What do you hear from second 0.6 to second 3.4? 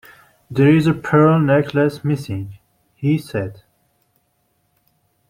is a pearl necklace missing," he